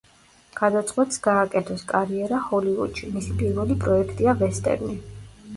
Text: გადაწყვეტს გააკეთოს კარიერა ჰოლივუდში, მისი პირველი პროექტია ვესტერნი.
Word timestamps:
გადაწყვეტს 0.59 1.19
გააკეთოს 1.27 1.83
კარიერა 1.91 2.39
ჰოლივუდში, 2.47 3.13
მისი 3.19 3.37
პირველი 3.43 3.79
პროექტია 3.85 4.37
ვესტერნი. 4.41 4.99